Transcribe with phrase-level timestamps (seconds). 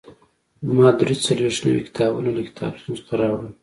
[0.75, 3.51] ما درې څلوېښت نوي کتابونه له کتابتون څخه راوړل.